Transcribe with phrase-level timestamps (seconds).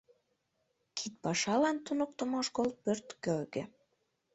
[0.97, 3.63] Кидпашалан туныктымо школ пӧрт кӧргӧ.